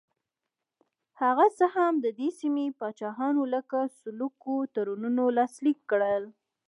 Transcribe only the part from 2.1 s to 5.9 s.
دې سیمې پاچاهانو لکه سلوکو تړونونه لاسلیک